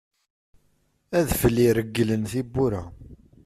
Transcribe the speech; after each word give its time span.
Adfel 1.19 1.55
iregglen 1.67 2.23
tiwwura. 2.31 2.81